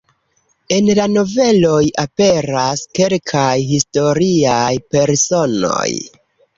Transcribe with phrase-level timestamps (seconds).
[0.77, 5.89] En la noveloj aperas kelkaj historiaj personoj.